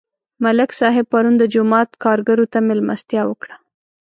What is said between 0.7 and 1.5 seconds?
صاحب پرون د